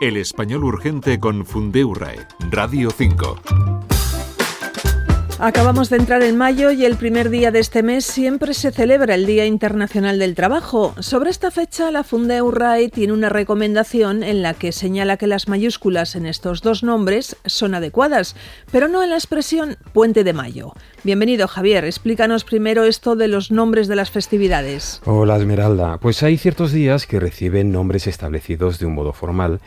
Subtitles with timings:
[0.00, 3.79] El español urgente con Fundeurae, Radio 5.
[5.42, 9.14] Acabamos de entrar en mayo y el primer día de este mes siempre se celebra
[9.14, 10.94] el Día Internacional del Trabajo.
[10.98, 15.48] Sobre esta fecha, la Fundeu RAE tiene una recomendación en la que señala que las
[15.48, 18.36] mayúsculas en estos dos nombres son adecuadas,
[18.70, 20.74] pero no en la expresión Puente de Mayo.
[21.04, 21.86] Bienvenido, Javier.
[21.86, 25.00] Explícanos primero esto de los nombres de las festividades.
[25.06, 25.96] Hola, Esmeralda.
[25.96, 29.60] Pues hay ciertos días que reciben nombres establecidos de un modo formal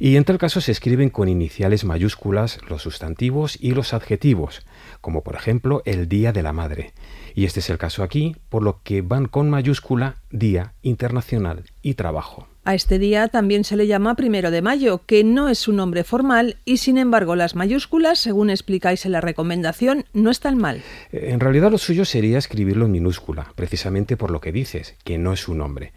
[0.00, 4.62] y en tal caso se escriben con iniciales mayúsculas los sustantivos y los adjetivos,
[5.00, 6.92] como por ejemplo el Día de la Madre.
[7.34, 11.94] Y este es el caso aquí, por lo que van con mayúscula Día Internacional y
[11.94, 12.46] Trabajo.
[12.64, 16.04] A este día también se le llama primero de mayo, que no es un nombre
[16.04, 20.82] formal y sin embargo las mayúsculas, según explicáis en la recomendación, no están mal.
[21.10, 25.32] En realidad lo suyo sería escribirlo en minúscula, precisamente por lo que dices, que no
[25.32, 25.92] es un nombre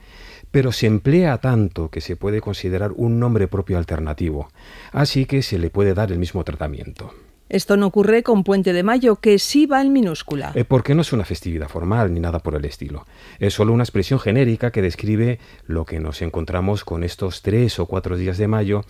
[0.53, 4.49] pero se emplea tanto que se puede considerar un nombre propio alternativo,
[4.91, 7.11] así que se le puede dar el mismo tratamiento.
[7.53, 10.53] Esto no ocurre con Puente de Mayo, que sí va en minúscula.
[10.55, 13.05] Eh, porque no es una festividad formal ni nada por el estilo.
[13.37, 15.37] Es solo una expresión genérica que describe
[15.67, 18.85] lo que nos encontramos con estos tres o cuatro días de mayo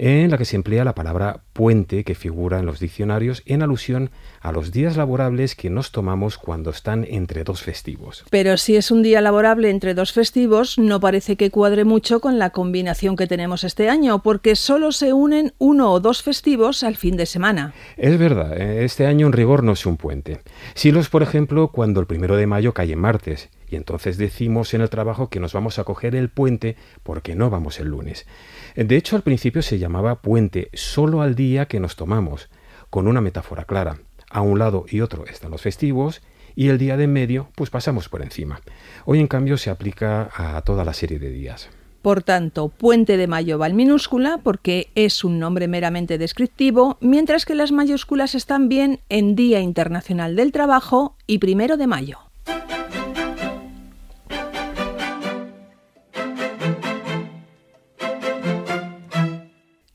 [0.00, 4.10] en la que se emplea la palabra puente que figura en los diccionarios en alusión
[4.40, 8.24] a los días laborables que nos tomamos cuando están entre dos festivos.
[8.30, 12.38] Pero si es un día laborable entre dos festivos, no parece que cuadre mucho con
[12.38, 16.96] la combinación que tenemos este año, porque solo se unen uno o dos festivos al
[16.96, 17.74] fin de semana.
[17.98, 20.40] Es verdad, eh, este año en rigor no es un puente.
[20.72, 24.74] Si los, por ejemplo, cuando el primero de mayo cae en martes y entonces decimos
[24.74, 28.26] en el trabajo que nos vamos a coger el puente porque no vamos el lunes.
[28.74, 32.50] De hecho, al principio se llamaba puente solo al día que nos tomamos,
[32.90, 33.98] con una metáfora clara.
[34.30, 36.22] A un lado y otro están los festivos
[36.54, 38.60] y el día de en medio pues pasamos por encima.
[39.04, 41.70] Hoy en cambio se aplica a toda la serie de días.
[42.02, 47.44] Por tanto, Puente de Mayo va en minúscula porque es un nombre meramente descriptivo, mientras
[47.44, 52.29] que las mayúsculas están bien en Día Internacional del Trabajo y Primero de Mayo.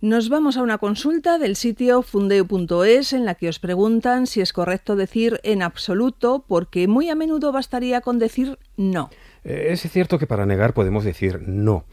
[0.05, 4.53] Nos vamos a una consulta del sitio fundeo.es en la que os preguntan si es
[4.53, 9.09] correcto decir en absoluto, porque muy a menudo bastaría con decir no.
[9.43, 11.85] Eh, es cierto que para negar podemos decir no,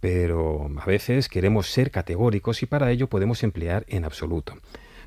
[0.00, 4.56] pero a veces queremos ser categóricos y para ello podemos emplear en absoluto.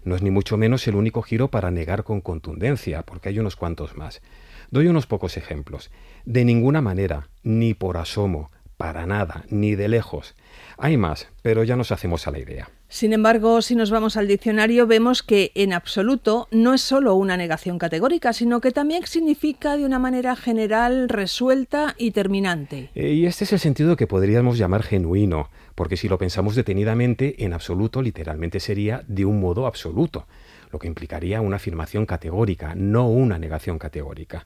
[0.05, 3.57] No es ni mucho menos el único giro para negar con contundencia, porque hay unos
[3.57, 4.21] cuantos más.
[4.71, 5.91] Doy unos pocos ejemplos.
[6.23, 10.35] De ninguna manera, ni por asomo, para nada, ni de lejos.
[10.77, 12.69] Hay más, pero ya nos hacemos a la idea.
[12.87, 17.35] Sin embargo, si nos vamos al diccionario, vemos que en absoluto no es solo una
[17.35, 22.91] negación categórica, sino que también significa de una manera general, resuelta y terminante.
[22.95, 27.43] Eh, y este es el sentido que podríamos llamar genuino, porque si lo pensamos detenidamente,
[27.43, 30.27] en absoluto literalmente sería de un modo absoluto,
[30.71, 34.45] lo que implicaría una afirmación categórica, no una negación categórica.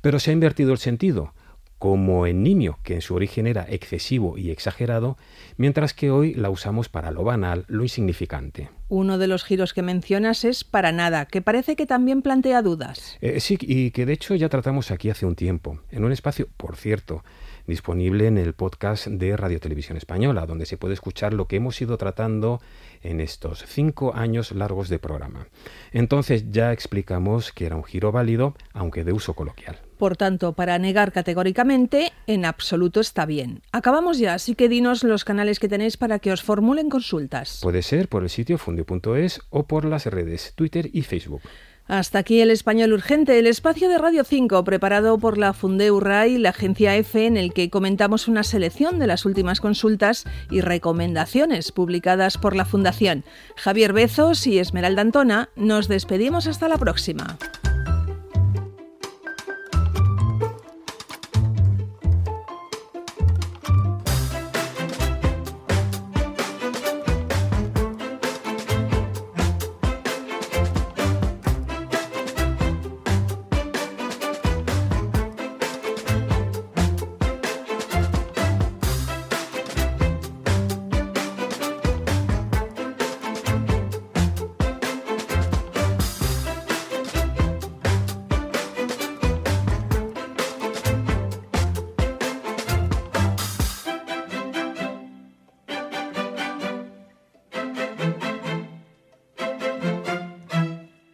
[0.00, 1.34] Pero se ha invertido el sentido
[1.80, 5.16] como en nimio, que en su origen era excesivo y exagerado,
[5.56, 8.68] mientras que hoy la usamos para lo banal, lo insignificante.
[8.90, 13.16] Uno de los giros que mencionas es para nada, que parece que también plantea dudas.
[13.22, 16.48] Eh, sí, y que de hecho ya tratamos aquí hace un tiempo, en un espacio,
[16.58, 17.24] por cierto,
[17.66, 21.80] disponible en el podcast de Radio Televisión Española, donde se puede escuchar lo que hemos
[21.80, 22.60] ido tratando
[23.02, 25.46] en estos cinco años largos de programa.
[25.92, 29.78] Entonces ya explicamos que era un giro válido, aunque de uso coloquial.
[30.00, 33.60] Por tanto, para negar categóricamente, en absoluto está bien.
[33.70, 37.60] Acabamos ya, así que dinos los canales que tenéis para que os formulen consultas.
[37.62, 41.42] Puede ser por el sitio fundio.es o por las redes Twitter y Facebook.
[41.86, 46.38] Hasta aquí el Español Urgente, el espacio de Radio 5 preparado por la Fundeu y
[46.38, 51.72] la agencia EFE en el que comentamos una selección de las últimas consultas y recomendaciones
[51.72, 53.22] publicadas por la Fundación.
[53.56, 57.36] Javier Bezos y Esmeralda Antona, nos despedimos hasta la próxima.